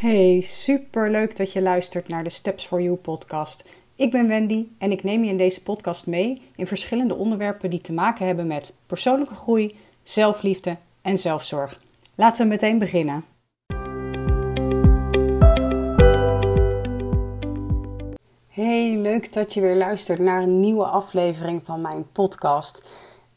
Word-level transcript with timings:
Hey, 0.00 0.40
super 0.40 1.10
leuk 1.10 1.36
dat 1.36 1.52
je 1.52 1.62
luistert 1.62 2.08
naar 2.08 2.24
de 2.24 2.30
Steps 2.30 2.66
for 2.66 2.82
You 2.82 2.96
podcast. 2.96 3.68
Ik 3.96 4.10
ben 4.10 4.28
Wendy 4.28 4.66
en 4.78 4.92
ik 4.92 5.02
neem 5.02 5.24
je 5.24 5.30
in 5.30 5.36
deze 5.36 5.62
podcast 5.62 6.06
mee 6.06 6.42
in 6.56 6.66
verschillende 6.66 7.14
onderwerpen 7.14 7.70
die 7.70 7.80
te 7.80 7.92
maken 7.92 8.26
hebben 8.26 8.46
met 8.46 8.74
persoonlijke 8.86 9.34
groei, 9.34 9.78
zelfliefde 10.02 10.76
en 11.02 11.18
zelfzorg. 11.18 11.80
Laten 12.14 12.42
we 12.42 12.48
meteen 12.48 12.78
beginnen. 12.78 13.24
Hey, 18.48 18.96
leuk 18.96 19.32
dat 19.32 19.54
je 19.54 19.60
weer 19.60 19.76
luistert 19.76 20.18
naar 20.18 20.42
een 20.42 20.60
nieuwe 20.60 20.84
aflevering 20.84 21.62
van 21.64 21.80
mijn 21.80 22.06
podcast. 22.12 22.84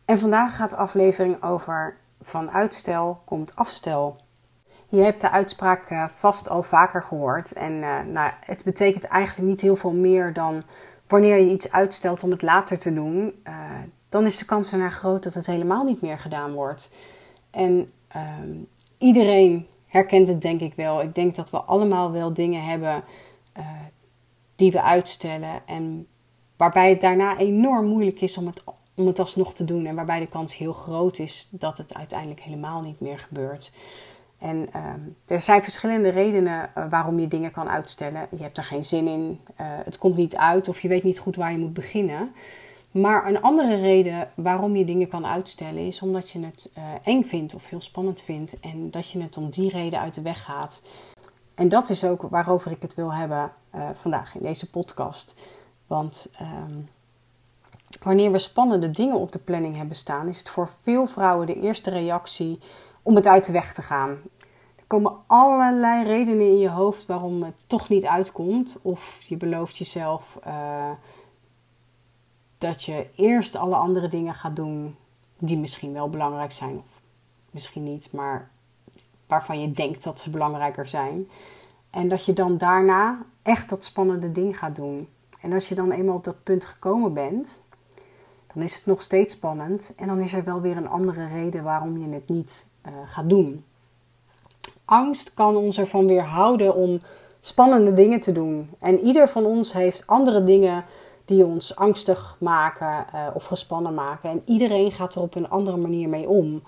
En 0.06 0.20
vandaag 0.20 0.56
gaat 0.56 0.70
de 0.70 0.76
aflevering 0.76 1.44
over 1.44 1.98
van 2.22 2.52
uitstel 2.52 3.22
komt 3.26 3.56
afstel. 3.56 4.23
Je 4.94 5.02
hebt 5.02 5.22
de 5.22 5.30
uitspraak 5.30 5.90
eh, 5.90 6.08
vast 6.08 6.50
al 6.50 6.64
vaker 6.64 7.04
gehoord. 7.04 7.54
En 7.54 7.72
uh, 7.72 8.02
nou, 8.02 8.32
het 8.40 8.64
betekent 8.64 9.04
eigenlijk 9.04 9.50
niet 9.50 9.62
heel 9.62 9.76
veel 9.76 9.94
meer 9.94 10.34
dan 10.34 10.64
wanneer 11.08 11.38
je 11.38 11.52
iets 11.52 11.72
uitstelt 11.72 12.24
om 12.24 12.32
het 12.32 12.42
later 12.42 12.80
te 12.80 12.94
doen, 12.94 13.34
uh, 13.48 13.54
dan 14.10 14.26
is 14.26 14.38
de 14.38 14.46
kans 14.46 14.72
ernaar 14.72 14.92
groot 14.92 15.24
dat 15.24 15.34
het 15.34 15.46
helemaal 15.46 15.84
niet 15.84 16.02
meer 16.02 16.20
gedaan 16.20 16.54
wordt. 16.54 16.90
En 17.52 17.92
ehm, 18.08 18.52
iedereen 18.98 19.68
herkent 19.88 20.28
het 20.28 20.42
denk 20.42 20.62
ik 20.62 20.74
wel. 20.74 21.02
Ik 21.02 21.16
denk 21.16 21.36
dat 21.36 21.50
we 21.50 21.58
allemaal 21.58 22.12
wel 22.12 22.34
dingen 22.34 22.64
hebben 22.64 23.04
die 24.56 24.72
we 24.72 24.82
uitstellen 24.82 25.62
en 25.66 26.08
waarbij 26.58 26.90
het 26.90 27.02
daarna 27.02 27.38
enorm 27.38 27.86
moeilijk 27.86 28.22
is 28.22 28.38
om 28.38 28.46
het, 28.46 28.64
om 28.96 29.08
het 29.08 29.20
alsnog 29.20 29.54
te 29.54 29.66
doen 29.66 29.86
en 29.86 29.96
waarbij 29.96 30.20
de 30.20 30.28
kans 30.28 30.58
heel 30.58 30.74
groot 30.74 31.20
is 31.20 31.48
dat 31.52 31.78
het 31.78 31.94
uiteindelijk 31.94 32.42
helemaal 32.42 32.82
niet 32.82 33.00
meer 33.00 33.20
gebeurt. 33.20 33.72
En 34.44 34.68
ehm, 34.72 35.00
er 35.28 35.40
zijn 35.40 35.64
verschillende 35.64 36.10
redenen 36.10 36.70
uh, 36.78 36.86
waarom 36.90 37.20
je 37.20 37.28
dingen 37.28 37.52
kan 37.52 37.70
uitstellen. 37.70 38.28
Je 38.32 38.44
hebt 38.44 38.58
er 38.58 38.64
geen 38.64 38.84
zin 38.84 39.08
in, 39.08 39.40
uh, 39.62 39.68
het 39.84 39.98
komt 39.98 40.16
niet 40.16 40.36
uit 40.36 40.68
of 40.68 40.82
je 40.82 40.88
weet 40.88 41.04
niet 41.04 41.20
goed 41.20 41.36
waar 41.36 41.52
je 41.52 41.58
moet 41.58 41.74
beginnen. 41.74 42.32
Maar 42.92 43.28
een 43.28 43.42
andere 43.42 43.76
reden 43.76 44.30
waarom 44.36 44.76
je 44.76 44.86
dingen 44.86 45.08
kan 45.08 45.26
uitstellen 45.26 45.86
is 45.86 46.02
omdat 46.02 46.30
je 46.30 46.46
het 46.46 46.70
uh, 46.78 46.84
eng 47.04 47.24
vindt 47.24 47.54
of 47.54 47.70
heel 47.70 47.82
spannend 47.82 48.22
vindt 48.22 48.60
en 48.60 48.92
dat 48.92 49.10
je 49.10 49.22
het 49.22 49.38
om 49.38 49.50
die 49.50 49.70
reden 49.70 50.00
uit 50.00 50.14
de 50.14 50.22
weg 50.22 50.44
gaat. 50.44 50.82
En 51.56 51.70
dat 51.70 51.90
is 51.90 52.04
ook 52.04 52.22
waarover 52.22 52.72
ik 52.72 52.82
het 52.82 52.96
wil 52.96 53.14
hebben 53.14 53.52
vandaag 53.94 54.36
in 54.36 54.42
deze 54.42 54.70
podcast. 54.70 55.36
Want 55.88 56.28
um, 56.42 56.90
wanneer 58.02 58.32
we 58.32 58.40
spannende 58.40 58.92
dingen 58.92 59.16
op 59.16 59.32
de 59.32 59.40
planning 59.40 59.76
hebben 59.76 59.96
staan, 59.96 60.28
is 60.28 60.38
het 60.38 60.50
voor 60.50 60.70
veel 60.82 61.08
vrouwen 61.08 61.48
de 61.48 61.62
eerste 61.62 61.90
reactie 61.90 62.60
om 63.04 63.16
het 63.16 63.28
uit 63.28 63.46
de 63.46 63.52
weg 63.52 63.74
te 63.74 63.82
gaan. 63.82 64.10
Er 64.76 64.84
komen 64.88 65.16
allerlei 65.28 66.04
redenen 66.04 66.46
in 66.46 66.60
je 66.60 66.70
hoofd 66.70 67.06
waarom 67.06 67.44
het 67.44 67.64
toch 67.68 67.90
niet 67.90 68.06
uitkomt. 68.06 68.78
Of 68.82 69.22
je 69.22 69.38
belooft 69.38 69.78
jezelf 69.78 70.40
uh, 70.48 70.92
dat 72.58 72.84
je 72.84 73.08
eerst 73.16 73.56
alle 73.56 73.76
andere 73.76 74.08
dingen 74.08 74.34
gaat 74.34 74.56
doen 74.56 74.96
die 75.38 75.58
misschien 75.58 75.94
wel 75.94 76.10
belangrijk 76.10 76.52
zijn. 76.52 76.78
Of 76.78 77.02
misschien 77.52 77.84
niet, 77.84 78.12
maar 78.12 78.50
waarvan 79.28 79.62
je 79.62 79.72
denkt 79.72 80.04
dat 80.04 80.20
ze 80.20 80.30
belangrijker 80.30 80.88
zijn. 80.88 81.30
En 81.90 82.08
dat 82.08 82.26
je 82.26 82.34
dan 82.34 82.58
daarna 82.58 83.18
echt 83.42 83.70
dat 83.70 83.84
spannende 83.84 84.32
ding 84.32 84.58
gaat 84.58 84.76
doen. 84.76 85.08
En 85.42 85.54
als 85.54 85.70
je 85.70 85.76
dan 85.76 85.92
eenmaal 85.92 86.16
op 86.16 86.24
dat 86.24 86.44
punt 86.44 86.66
gekomen 86.66 87.14
bent, 87.14 87.62
dan 88.54 88.64
is 88.64 88.76
het 88.76 88.86
nog 88.86 89.02
steeds 89.02 89.34
spannend. 89.34 89.94
En 89.96 90.08
dan 90.08 90.20
is 90.20 90.34
er 90.34 90.44
wel 90.44 90.62
weer 90.62 90.78
een 90.78 90.90
andere 90.90 91.28
reden 91.28 91.64
waarom 91.64 91.98
je 91.98 92.14
het 92.14 92.30
niet 92.30 92.68
uh, 92.88 92.94
gaat 93.06 93.30
doen. 93.30 93.66
Angst 94.86 95.34
kan 95.34 95.56
ons 95.56 95.78
ervan 95.78 96.08
weerhouden 96.08 96.76
om 96.76 97.02
spannende 97.40 97.94
dingen 97.94 98.22
te 98.22 98.32
doen. 98.32 98.70
En 98.80 99.00
ieder 99.00 99.30
van 99.30 99.46
ons 99.46 99.74
heeft 99.74 100.08
andere 100.08 100.44
dingen 100.44 100.86
die 101.26 101.46
ons 101.46 101.76
angstig 101.76 102.38
maken 102.40 103.06
uh, 103.16 103.28
of 103.34 103.46
gespannen 103.46 103.94
maken. 103.94 104.30
En 104.30 104.42
iedereen 104.46 104.92
gaat 104.92 105.16
er 105.16 105.22
op 105.22 105.36
een 105.36 105.50
andere 105.50 105.78
manier 105.78 106.10
mee 106.10 106.30
om. 106.30 106.64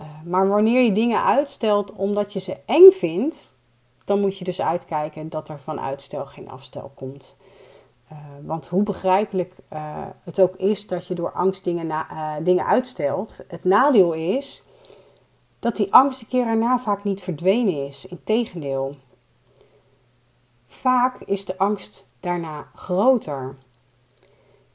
Uh, 0.00 0.06
maar 0.24 0.48
wanneer 0.48 0.82
je 0.82 0.92
dingen 0.92 1.24
uitstelt 1.24 1.92
omdat 1.92 2.32
je 2.32 2.40
ze 2.40 2.56
eng 2.66 2.90
vindt, 2.90 3.56
dan 4.04 4.20
moet 4.20 4.38
je 4.38 4.44
dus 4.44 4.60
uitkijken 4.60 5.28
dat 5.28 5.48
er 5.48 5.58
van 5.58 5.80
uitstel 5.80 6.26
geen 6.26 6.50
afstel 6.50 6.92
komt. 6.94 7.36
Want 8.42 8.66
hoe 8.66 8.82
begrijpelijk 8.82 9.54
het 10.24 10.40
ook 10.40 10.56
is 10.56 10.86
dat 10.86 11.06
je 11.06 11.14
door 11.14 11.32
angst 11.32 11.64
dingen, 11.64 12.06
dingen 12.42 12.66
uitstelt, 12.66 13.44
het 13.48 13.64
nadeel 13.64 14.12
is 14.12 14.64
dat 15.64 15.76
die 15.76 15.94
angst 15.94 16.20
een 16.20 16.28
keer 16.28 16.46
erna 16.46 16.78
vaak 16.78 17.04
niet 17.04 17.20
verdwenen 17.20 17.86
is. 17.86 18.06
Integendeel. 18.06 18.96
Vaak 20.66 21.20
is 21.20 21.44
de 21.44 21.58
angst 21.58 22.10
daarna 22.20 22.66
groter. 22.74 23.54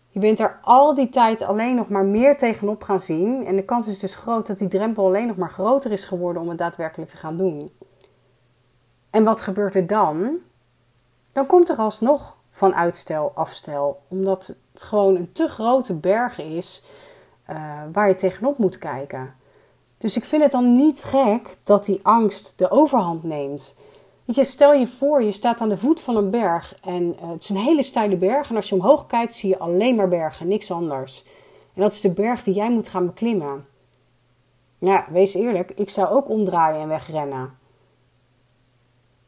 Je 0.10 0.20
bent 0.20 0.40
er 0.40 0.60
al 0.62 0.96
die 0.96 1.10
tijd 1.10 1.42
alleen 1.42 1.76
nog 1.76 1.90
maar 1.90 2.06
meer 2.06 2.38
tegenop 2.38 2.84
gaan 2.84 3.00
zien. 3.00 3.46
En 3.46 3.56
de 3.56 3.64
kans 3.64 3.88
is 3.88 4.00
dus 4.00 4.16
groot 4.16 4.48
dat 4.48 4.60
die 4.60 4.68
drempel 4.68 5.06
alleen 5.06 5.28
nog 5.28 5.38
maar 5.38 5.52
groter 5.52 5.92
is 5.92 6.06
geworden 6.06 6.42
om 6.42 6.50
het 6.50 6.58
daadwerkelijk 6.58 7.12
te 7.12 7.18
gaan 7.18 7.38
doen. 7.38 7.72
En 9.10 9.24
wat 9.24 9.42
gebeurt 9.42 9.76
er 9.76 9.88
dan? 9.88 10.38
Dan 11.32 11.46
komt 11.46 11.70
er 11.70 11.78
alsnog 11.78 12.38
van 12.50 12.76
uitstel, 12.76 13.32
afstel. 13.36 14.02
Omdat 14.08 14.56
het 14.74 14.84
gewoon 14.84 15.16
een 15.16 15.32
te 15.32 15.48
grote 15.48 15.94
berg 15.94 16.40
is 16.40 16.84
uh, 17.50 17.82
waar 17.92 18.08
je 18.08 18.16
tegenop 18.16 18.58
moet 18.58 18.78
kijken. 18.78 19.38
Dus 20.00 20.18
ik 20.18 20.26
vind 20.26 20.44
het 20.44 20.52
dan 20.52 20.76
niet 20.76 21.04
gek 21.04 21.50
dat 21.64 21.86
die 21.86 22.00
angst 22.04 22.54
de 22.58 22.72
overhand 22.72 23.24
neemt. 23.24 23.76
Weet 24.26 24.36
je, 24.36 24.44
stel 24.44 24.74
je 24.74 24.88
voor, 24.88 25.24
je 25.24 25.32
staat 25.32 25.62
aan 25.62 25.70
de 25.70 25.78
voet 25.78 26.02
van 26.02 26.16
een 26.16 26.30
berg 26.30 26.76
en 26.84 27.04
uh, 27.04 27.30
het 27.30 27.44
is 27.44 27.50
een 27.50 27.58
hele 27.58 27.84
steile 27.84 28.18
berg. 28.18 28.50
En 28.50 28.56
als 28.56 28.70
je 28.70 28.76
omhoog 28.76 29.08
kijkt, 29.08 29.36
zie 29.36 29.50
je 29.50 29.60
alleen 29.60 29.96
maar 29.96 30.08
bergen, 30.08 30.48
niks 30.48 30.72
anders. 30.72 31.26
En 31.74 31.82
dat 31.82 31.94
is 31.94 32.02
de 32.02 32.14
berg 32.14 32.44
die 32.44 32.54
jij 32.54 32.72
moet 32.72 32.90
gaan 32.90 33.06
beklimmen. 33.06 33.66
Ja, 34.78 35.06
wees 35.10 35.34
eerlijk, 35.34 35.72
ik 35.72 35.90
zou 35.90 36.10
ook 36.10 36.30
omdraaien 36.30 36.82
en 36.82 36.88
wegrennen. 36.88 37.58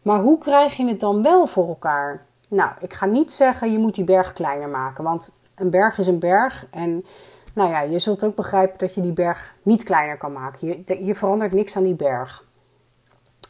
Maar 0.02 0.20
hoe 0.20 0.38
krijg 0.38 0.78
je 0.78 0.88
het 0.88 1.00
dan 1.00 1.24
wel 1.24 1.48
voor 1.48 1.68
elkaar? 1.68 2.26
Nou, 2.48 2.72
ik 2.80 2.94
ga 2.94 3.06
niet 3.06 3.32
zeggen 3.32 3.72
je 3.72 3.78
moet 3.78 3.96
die 3.96 4.04
berg 4.04 4.34
kleiner 4.34 4.70
maken, 4.70 5.04
want 5.04 5.34
een 5.56 5.70
berg 5.70 5.98
is 5.98 6.08
een 6.08 6.20
berg 6.20 6.68
en 6.72 7.06
nou 7.54 7.70
ja, 7.70 7.82
je 7.82 8.00
zult 8.00 8.24
ook 8.24 8.36
begrijpen 8.36 8.78
dat 8.78 8.94
je 8.94 9.02
die 9.02 9.14
berg 9.14 9.56
niet 9.64 9.84
kleiner 9.84 10.18
kan 10.18 10.34
maken. 10.34 10.68
Je, 10.68 11.06
je 11.06 11.16
verandert 11.16 11.54
niks 11.54 11.78
aan 11.78 11.84
die 11.84 11.96
berg. 11.96 12.46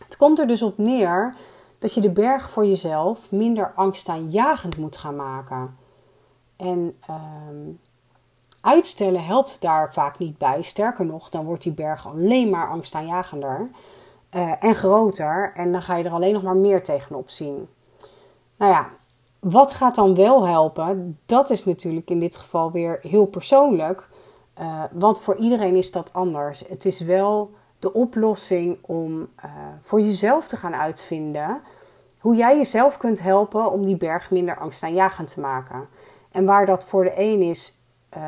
Het 0.05 0.17
komt 0.17 0.39
er 0.39 0.47
dus 0.47 0.61
op 0.61 0.77
neer 0.77 1.35
dat 1.77 1.93
je 1.93 2.01
de 2.01 2.11
berg 2.11 2.49
voor 2.49 2.65
jezelf 2.65 3.31
minder 3.31 3.71
angstaanjagend 3.75 4.77
moet 4.77 4.97
gaan 4.97 5.15
maken. 5.15 5.77
En 6.55 6.97
ehm, 7.07 7.69
uitstellen 8.61 9.25
helpt 9.25 9.61
daar 9.61 9.93
vaak 9.93 10.17
niet 10.17 10.37
bij. 10.37 10.61
Sterker 10.61 11.05
nog, 11.05 11.29
dan 11.29 11.45
wordt 11.45 11.63
die 11.63 11.73
berg 11.73 12.07
alleen 12.07 12.49
maar 12.49 12.69
angstaanjagender 12.69 13.69
uh, 14.35 14.53
en 14.59 14.75
groter. 14.75 15.51
En 15.55 15.71
dan 15.71 15.81
ga 15.81 15.95
je 15.95 16.03
er 16.03 16.11
alleen 16.11 16.33
nog 16.33 16.43
maar 16.43 16.55
meer 16.55 16.83
tegenop 16.83 17.29
zien. 17.29 17.67
Nou 18.57 18.71
ja, 18.71 18.89
wat 19.41 19.73
gaat 19.73 19.95
dan 19.95 20.15
wel 20.15 20.47
helpen? 20.47 21.19
Dat 21.25 21.49
is 21.49 21.65
natuurlijk 21.65 22.09
in 22.09 22.19
dit 22.19 22.37
geval 22.37 22.71
weer 22.71 22.99
heel 23.01 23.25
persoonlijk. 23.25 24.07
Uh, 24.59 24.83
want 24.91 25.19
voor 25.19 25.35
iedereen 25.35 25.75
is 25.75 25.91
dat 25.91 26.13
anders. 26.13 26.63
Het 26.67 26.85
is 26.85 26.99
wel 26.99 27.51
de 27.79 27.93
oplossing 27.93 28.77
om 28.81 29.19
uh, 29.19 29.51
voor 29.81 30.01
jezelf 30.01 30.47
te 30.47 30.57
gaan 30.57 30.75
uitvinden 30.75 31.61
hoe 32.19 32.35
jij 32.35 32.57
jezelf 32.57 32.97
kunt 32.97 33.21
helpen 33.21 33.71
om 33.71 33.85
die 33.85 33.97
berg 33.97 34.31
minder 34.31 34.57
angstaanjagend 34.57 35.33
te 35.33 35.39
maken. 35.39 35.87
En 36.31 36.45
waar 36.45 36.65
dat 36.65 36.85
voor 36.85 37.03
de 37.03 37.13
een 37.15 37.41
is 37.41 37.77
uh, 38.17 38.23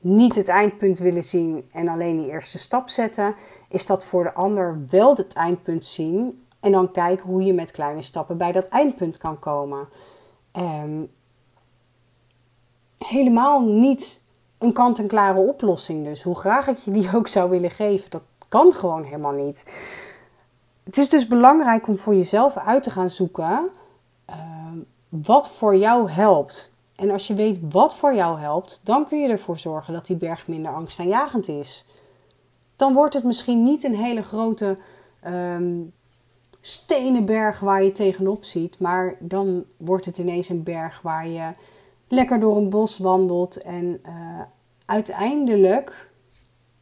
niet 0.00 0.34
het 0.34 0.48
eindpunt 0.48 0.98
willen 0.98 1.22
zien 1.22 1.68
en 1.72 1.88
alleen 1.88 2.16
die 2.16 2.30
eerste 2.30 2.58
stap 2.58 2.88
zetten, 2.88 3.34
is 3.68 3.86
dat 3.86 4.04
voor 4.06 4.22
de 4.22 4.32
ander 4.32 4.78
wel 4.90 5.16
het 5.16 5.32
eindpunt 5.32 5.84
zien 5.84 6.42
en 6.60 6.72
dan 6.72 6.90
kijken 6.90 7.26
hoe 7.26 7.44
je 7.44 7.52
met 7.52 7.70
kleine 7.70 8.02
stappen 8.02 8.36
bij 8.36 8.52
dat 8.52 8.68
eindpunt 8.68 9.18
kan 9.18 9.38
komen. 9.38 9.88
Um, 10.52 11.10
helemaal 12.98 13.60
niet 13.60 14.26
een 14.58 14.72
kant-en-klare 14.72 15.38
oplossing 15.38 16.04
dus. 16.04 16.22
Hoe 16.22 16.38
graag 16.38 16.66
ik 16.66 16.76
je 16.76 16.90
die 16.90 17.08
ook 17.16 17.28
zou 17.28 17.50
willen 17.50 17.70
geven, 17.70 18.10
dat 18.10 18.22
kan 18.48 18.72
gewoon 18.72 19.04
helemaal 19.04 19.32
niet. 19.32 19.64
Het 20.84 20.98
is 20.98 21.08
dus 21.08 21.26
belangrijk 21.26 21.88
om 21.88 21.98
voor 21.98 22.14
jezelf 22.14 22.56
uit 22.56 22.82
te 22.82 22.90
gaan 22.90 23.10
zoeken 23.10 23.68
uh, 24.30 24.36
wat 25.08 25.50
voor 25.50 25.76
jou 25.76 26.10
helpt. 26.10 26.72
En 26.96 27.10
als 27.10 27.26
je 27.26 27.34
weet 27.34 27.58
wat 27.70 27.96
voor 27.96 28.14
jou 28.14 28.40
helpt, 28.40 28.80
dan 28.84 29.08
kun 29.08 29.20
je 29.20 29.28
ervoor 29.28 29.58
zorgen 29.58 29.92
dat 29.92 30.06
die 30.06 30.16
berg 30.16 30.46
minder 30.48 30.72
angstaanjagend 30.72 31.48
is. 31.48 31.86
Dan 32.76 32.92
wordt 32.92 33.14
het 33.14 33.24
misschien 33.24 33.62
niet 33.62 33.84
een 33.84 33.96
hele 33.96 34.22
grote 34.22 34.76
um, 35.26 35.92
stenen 36.60 37.24
berg 37.24 37.60
waar 37.60 37.82
je 37.82 37.92
tegenop 37.92 38.44
ziet. 38.44 38.78
Maar 38.78 39.16
dan 39.18 39.64
wordt 39.76 40.04
het 40.04 40.18
ineens 40.18 40.48
een 40.48 40.62
berg 40.62 41.00
waar 41.02 41.28
je 41.28 41.52
lekker 42.08 42.40
door 42.40 42.56
een 42.56 42.70
bos 42.70 42.98
wandelt 42.98 43.62
en 43.62 44.00
uh, 44.06 44.40
uiteindelijk 44.86 46.10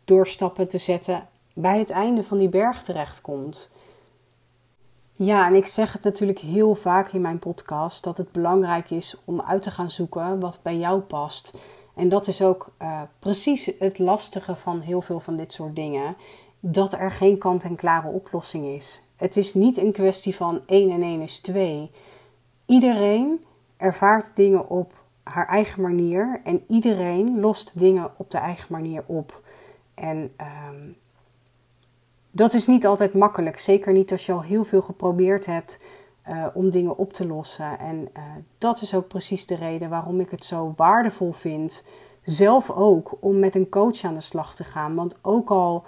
door 0.05 0.26
stappen 0.26 0.69
te 0.69 0.78
zetten 0.78 1.28
bij 1.55 1.78
het 1.78 1.90
einde 1.90 2.25
van 2.25 2.38
die 2.38 2.49
berg 2.49 2.82
terechtkomt. 2.82 3.70
Ja, 5.12 5.46
en 5.46 5.55
ik 5.55 5.67
zeg 5.67 5.93
het 5.93 6.02
natuurlijk 6.02 6.38
heel 6.38 6.75
vaak 6.75 7.12
in 7.12 7.20
mijn 7.20 7.38
podcast 7.38 8.05
dat 8.05 8.17
het 8.17 8.32
belangrijk 8.32 8.90
is 8.90 9.23
om 9.25 9.40
uit 9.40 9.62
te 9.62 9.70
gaan 9.70 9.90
zoeken 9.90 10.40
wat 10.40 10.58
bij 10.62 10.76
jou 10.76 11.00
past. 11.00 11.52
En 11.94 12.08
dat 12.08 12.26
is 12.26 12.43
ook 12.43 12.69
uh, 12.82 13.00
precies 13.19 13.70
het 13.78 13.99
lastige 13.99 14.55
van 14.56 14.81
heel 14.81 15.02
veel 15.02 15.20
van 15.20 15.37
dit 15.37 15.52
soort 15.52 15.76
dingen: 15.76 16.17
dat 16.61 16.93
er 16.93 17.11
geen 17.11 17.38
kant-en-klare 17.38 18.08
oplossing 18.08 18.67
is. 18.67 19.02
Het 19.17 19.37
is 19.37 19.55
niet 19.55 19.77
een 19.77 19.93
kwestie 19.93 20.37
van 20.37 20.61
1 20.67 20.91
en 20.91 21.03
1 21.03 21.21
is 21.21 21.41
2. 21.41 21.91
Iedereen 22.67 23.45
ervaart 23.77 24.37
dingen 24.37 24.69
op 24.69 24.93
haar 25.23 25.49
eigen 25.49 25.83
manier 25.83 26.41
en 26.45 26.65
iedereen 26.69 27.41
lost 27.41 27.79
dingen 27.79 28.11
op 28.17 28.31
de 28.31 28.39
eigen 28.39 28.67
manier 28.73 29.03
op. 29.07 29.43
En 29.95 30.33
um, 30.69 30.97
dat 32.31 32.55
is 32.55 32.67
niet 32.67 32.87
altijd 32.87 33.15
makkelijk. 33.15 33.59
Zeker 33.59 33.93
niet 33.93 34.13
als 34.13 34.27
je 34.27 34.33
al 34.33 34.43
heel 34.43 34.65
veel 34.65 34.83
geprobeerd 34.83 35.47
hebt 35.47 35.81
uh, 36.29 36.47
om 36.55 36.71
dingen 36.71 36.99
op 36.99 37.12
te 37.12 37.27
lossen. 37.27 37.79
En 37.79 37.97
uh, 38.17 38.23
dat 38.59 38.83
is 38.83 38.95
ook 38.95 39.09
precies 39.09 39.47
de 39.47 39.55
reden 39.55 39.89
waarom 39.89 40.21
ik 40.21 40.31
het 40.31 40.45
zo 40.45 40.73
waardevol 40.77 41.33
vind. 41.33 41.87
Zelf 42.23 42.71
ook 42.71 43.17
om 43.21 43.39
met 43.39 43.55
een 43.55 43.69
coach 43.69 44.05
aan 44.05 44.15
de 44.15 44.21
slag 44.21 44.55
te 44.55 44.65
gaan. 44.65 44.95
Want 44.95 45.19
ook 45.23 45.51
al 45.51 45.85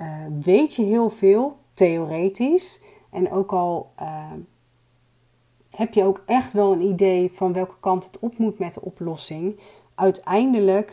uh, 0.00 0.06
weet 0.40 0.74
je 0.74 0.82
heel 0.82 1.10
veel 1.10 1.56
theoretisch. 1.76 2.82
En 3.10 3.32
ook 3.32 3.52
al 3.52 3.92
heb 5.70 5.94
je 5.94 6.04
ook 6.04 6.22
echt 6.26 6.52
wel 6.52 6.72
een 6.72 6.82
idee 6.82 7.32
van 7.34 7.52
welke 7.52 7.74
kant 7.80 8.04
het 8.04 8.18
op 8.18 8.38
moet 8.38 8.58
met 8.58 8.74
de 8.74 8.80
oplossing. 8.80 9.60
Uiteindelijk 9.94 10.92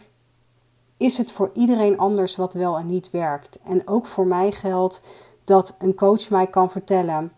is 0.97 1.17
het 1.17 1.31
voor 1.31 1.51
iedereen 1.53 1.97
anders 1.97 2.35
wat 2.35 2.53
wel 2.53 2.77
en 2.77 2.87
niet 2.87 3.11
werkt. 3.11 3.59
En 3.63 3.87
ook 3.87 4.05
voor 4.05 4.27
mij 4.27 4.51
geldt 4.51 5.01
dat 5.43 5.75
een 5.79 5.95
coach 5.95 6.29
mij 6.29 6.47
kan 6.47 6.69
vertellen 6.69 7.31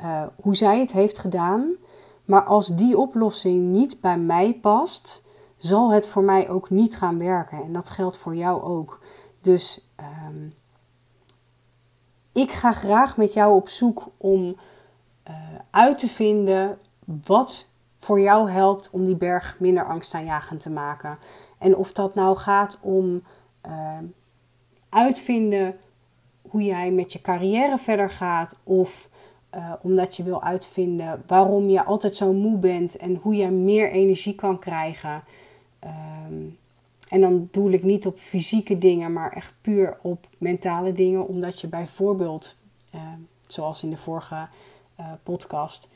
uh, 0.00 0.22
hoe 0.40 0.56
zij 0.56 0.80
het 0.80 0.92
heeft 0.92 1.18
gedaan. 1.18 1.72
Maar 2.24 2.44
als 2.44 2.66
die 2.66 2.98
oplossing 2.98 3.72
niet 3.72 4.00
bij 4.00 4.18
mij 4.18 4.58
past, 4.60 5.22
zal 5.56 5.92
het 5.92 6.06
voor 6.06 6.22
mij 6.22 6.48
ook 6.48 6.70
niet 6.70 6.96
gaan 6.96 7.18
werken. 7.18 7.62
En 7.62 7.72
dat 7.72 7.90
geldt 7.90 8.16
voor 8.16 8.36
jou 8.36 8.62
ook. 8.62 9.00
Dus 9.40 9.90
um, 10.28 10.54
ik 12.32 12.50
ga 12.50 12.72
graag 12.72 13.16
met 13.16 13.32
jou 13.32 13.54
op 13.54 13.68
zoek 13.68 14.08
om 14.16 14.56
uh, 15.28 15.36
uit 15.70 15.98
te 15.98 16.08
vinden 16.08 16.78
wat 17.04 17.66
voor 17.98 18.20
jou 18.20 18.50
helpt 18.50 18.90
om 18.90 19.04
die 19.04 19.16
berg 19.16 19.56
minder 19.58 19.86
angstaanjagend 19.86 20.60
te 20.60 20.70
maken. 20.70 21.18
En 21.58 21.76
of 21.76 21.92
dat 21.92 22.14
nou 22.14 22.36
gaat 22.36 22.78
om 22.80 23.22
uh, 23.66 23.98
uitvinden 24.88 25.76
hoe 26.48 26.62
jij 26.62 26.90
met 26.90 27.12
je 27.12 27.20
carrière 27.20 27.78
verder 27.78 28.10
gaat, 28.10 28.58
of 28.64 29.08
uh, 29.54 29.72
omdat 29.82 30.16
je 30.16 30.22
wil 30.22 30.42
uitvinden 30.42 31.22
waarom 31.26 31.68
je 31.68 31.84
altijd 31.84 32.14
zo 32.14 32.32
moe 32.32 32.58
bent 32.58 32.96
en 32.96 33.18
hoe 33.22 33.36
je 33.36 33.48
meer 33.48 33.90
energie 33.90 34.34
kan 34.34 34.58
krijgen. 34.58 35.22
Um, 36.26 36.58
en 37.12 37.20
dan 37.20 37.48
doe 37.50 37.72
ik 37.72 37.82
niet 37.82 38.06
op 38.06 38.18
fysieke 38.18 38.78
dingen, 38.78 39.12
maar 39.12 39.32
echt 39.32 39.54
puur 39.60 39.98
op 40.02 40.26
mentale 40.38 40.92
dingen, 40.92 41.26
omdat 41.26 41.60
je 41.60 41.66
bijvoorbeeld, 41.66 42.58
uh, 42.94 43.00
zoals 43.46 43.82
in 43.82 43.90
de 43.90 43.96
vorige 43.96 44.48
uh, 45.00 45.06
podcast, 45.22 45.88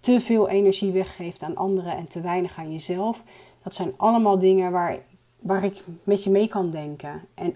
te 0.00 0.20
veel 0.20 0.48
energie 0.48 0.92
weggeeft 0.92 1.42
aan 1.42 1.56
anderen 1.56 1.96
en 1.96 2.08
te 2.08 2.20
weinig 2.20 2.58
aan 2.58 2.72
jezelf. 2.72 3.22
Dat 3.62 3.74
zijn 3.74 3.92
allemaal 3.96 4.38
dingen 4.38 4.72
waar, 4.72 4.98
waar 5.38 5.64
ik 5.64 5.84
met 6.04 6.24
je 6.24 6.30
mee 6.30 6.48
kan 6.48 6.70
denken. 6.70 7.20
En 7.34 7.54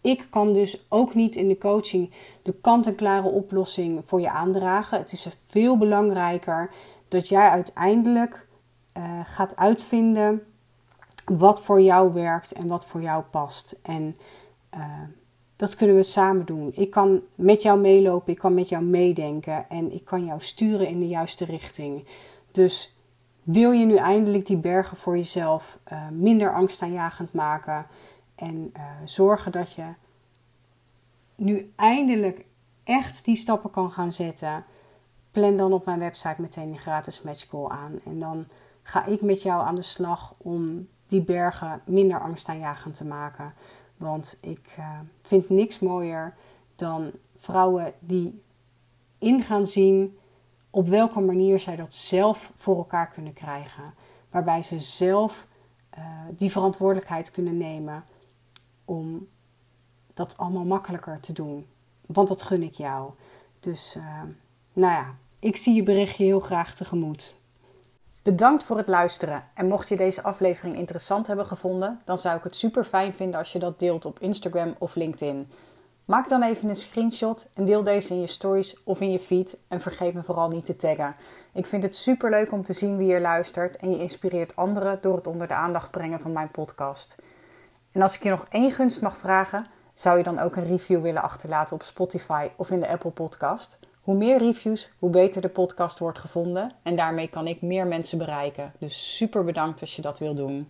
ik 0.00 0.26
kan 0.30 0.52
dus 0.52 0.84
ook 0.88 1.14
niet 1.14 1.36
in 1.36 1.48
de 1.48 1.58
coaching 1.58 2.10
de 2.42 2.52
kant-en-klare 2.52 3.28
oplossing 3.28 4.00
voor 4.04 4.20
je 4.20 4.30
aandragen. 4.30 4.98
Het 4.98 5.12
is 5.12 5.28
veel 5.46 5.78
belangrijker 5.78 6.70
dat 7.08 7.28
jij 7.28 7.48
uiteindelijk 7.48 8.46
uh, 8.98 9.20
gaat 9.24 9.56
uitvinden 9.56 10.42
wat 11.26 11.62
voor 11.62 11.80
jou 11.80 12.12
werkt 12.12 12.52
en 12.52 12.66
wat 12.66 12.86
voor 12.86 13.02
jou 13.02 13.22
past. 13.30 13.78
En 13.82 14.16
uh, 14.74 15.02
dat 15.56 15.76
kunnen 15.76 15.96
we 15.96 16.02
samen 16.02 16.46
doen. 16.46 16.72
Ik 16.74 16.90
kan 16.90 17.20
met 17.34 17.62
jou 17.62 17.80
meelopen, 17.80 18.32
ik 18.32 18.38
kan 18.38 18.54
met 18.54 18.68
jou 18.68 18.84
meedenken 18.84 19.68
en 19.68 19.92
ik 19.92 20.04
kan 20.04 20.24
jou 20.24 20.40
sturen 20.40 20.88
in 20.88 21.00
de 21.00 21.08
juiste 21.08 21.44
richting. 21.44 22.08
Dus 22.50 22.96
wil 23.42 23.70
je 23.70 23.84
nu 23.84 23.96
eindelijk 23.96 24.46
die 24.46 24.56
bergen 24.56 24.96
voor 24.96 25.16
jezelf 25.16 25.78
uh, 25.92 26.08
minder 26.08 26.54
angstaanjagend 26.54 27.32
maken 27.32 27.86
en 28.34 28.72
uh, 28.76 28.82
zorgen 29.04 29.52
dat 29.52 29.72
je 29.72 29.84
nu 31.34 31.72
eindelijk 31.76 32.44
echt 32.84 33.24
die 33.24 33.36
stappen 33.36 33.70
kan 33.70 33.90
gaan 33.90 34.12
zetten? 34.12 34.64
Plan 35.30 35.56
dan 35.56 35.72
op 35.72 35.84
mijn 35.84 35.98
website 35.98 36.40
meteen 36.40 36.68
een 36.68 36.78
gratis 36.78 37.22
matchcall 37.22 37.68
aan. 37.68 37.98
En 38.04 38.20
dan 38.20 38.46
ga 38.82 39.04
ik 39.04 39.20
met 39.20 39.42
jou 39.42 39.66
aan 39.66 39.74
de 39.74 39.82
slag 39.82 40.34
om 40.38 40.88
die 41.06 41.22
bergen 41.22 41.80
minder 41.84 42.20
angstaanjagend 42.20 42.94
te 42.94 43.04
maken. 43.04 43.54
Want 43.96 44.38
ik 44.40 44.74
uh, 44.78 44.98
vind 45.22 45.48
niks 45.48 45.78
mooier 45.78 46.34
dan 46.76 47.10
vrouwen 47.34 47.92
die 47.98 48.42
in 49.18 49.42
gaan 49.42 49.66
zien 49.66 50.18
op 50.70 50.88
welke 50.88 51.20
manier 51.20 51.60
zij 51.60 51.76
dat 51.76 51.94
zelf 51.94 52.50
voor 52.54 52.76
elkaar 52.76 53.08
kunnen 53.08 53.32
krijgen. 53.32 53.94
Waarbij 54.30 54.62
ze 54.62 54.80
zelf 54.80 55.46
uh, 55.98 56.04
die 56.30 56.50
verantwoordelijkheid 56.50 57.30
kunnen 57.30 57.56
nemen 57.56 58.04
om 58.84 59.28
dat 60.14 60.36
allemaal 60.36 60.64
makkelijker 60.64 61.20
te 61.20 61.32
doen. 61.32 61.66
Want 62.06 62.28
dat 62.28 62.42
gun 62.42 62.62
ik 62.62 62.74
jou. 62.74 63.10
Dus 63.60 63.96
uh, 63.96 64.22
nou 64.72 64.92
ja, 64.92 65.14
ik 65.38 65.56
zie 65.56 65.74
je 65.74 65.82
berichtje 65.82 66.24
heel 66.24 66.40
graag 66.40 66.74
tegemoet. 66.74 67.36
Bedankt 68.26 68.64
voor 68.64 68.76
het 68.76 68.88
luisteren. 68.88 69.44
En 69.54 69.66
mocht 69.66 69.88
je 69.88 69.96
deze 69.96 70.22
aflevering 70.22 70.76
interessant 70.76 71.26
hebben 71.26 71.46
gevonden, 71.46 72.00
dan 72.04 72.18
zou 72.18 72.36
ik 72.36 72.44
het 72.44 72.56
super 72.56 72.84
fijn 72.84 73.12
vinden 73.12 73.38
als 73.38 73.52
je 73.52 73.58
dat 73.58 73.78
deelt 73.78 74.04
op 74.04 74.20
Instagram 74.20 74.74
of 74.78 74.94
LinkedIn. 74.94 75.50
Maak 76.04 76.28
dan 76.28 76.42
even 76.42 76.68
een 76.68 76.76
screenshot 76.76 77.48
en 77.54 77.64
deel 77.64 77.82
deze 77.82 78.14
in 78.14 78.20
je 78.20 78.26
stories 78.26 78.82
of 78.84 79.00
in 79.00 79.10
je 79.10 79.18
feed. 79.18 79.56
En 79.68 79.80
vergeet 79.80 80.14
me 80.14 80.22
vooral 80.22 80.48
niet 80.48 80.64
te 80.64 80.76
taggen. 80.76 81.14
Ik 81.52 81.66
vind 81.66 81.82
het 81.82 81.96
super 81.96 82.30
leuk 82.30 82.52
om 82.52 82.62
te 82.62 82.72
zien 82.72 82.96
wie 82.96 83.12
er 83.12 83.20
luistert 83.20 83.76
en 83.76 83.90
je 83.90 83.98
inspireert 83.98 84.56
anderen 84.56 84.98
door 85.00 85.16
het 85.16 85.26
onder 85.26 85.48
de 85.48 85.54
aandacht 85.54 85.90
brengen 85.90 86.20
van 86.20 86.32
mijn 86.32 86.50
podcast. 86.50 87.22
En 87.92 88.02
als 88.02 88.16
ik 88.16 88.22
je 88.22 88.30
nog 88.30 88.46
één 88.48 88.70
gunst 88.70 89.00
mag 89.00 89.16
vragen, 89.16 89.66
zou 89.94 90.18
je 90.18 90.24
dan 90.24 90.38
ook 90.38 90.56
een 90.56 90.66
review 90.66 91.02
willen 91.02 91.22
achterlaten 91.22 91.74
op 91.74 91.82
Spotify 91.82 92.48
of 92.56 92.70
in 92.70 92.80
de 92.80 92.88
Apple 92.88 93.10
Podcast? 93.10 93.78
Hoe 94.06 94.16
meer 94.16 94.38
reviews, 94.38 94.90
hoe 94.98 95.10
beter 95.10 95.42
de 95.42 95.48
podcast 95.48 95.98
wordt 95.98 96.18
gevonden. 96.18 96.72
En 96.82 96.96
daarmee 96.96 97.28
kan 97.28 97.46
ik 97.46 97.62
meer 97.62 97.86
mensen 97.86 98.18
bereiken. 98.18 98.72
Dus 98.78 99.16
super 99.16 99.44
bedankt 99.44 99.80
als 99.80 99.96
je 99.96 100.02
dat 100.02 100.18
wil 100.18 100.34
doen. 100.34 100.68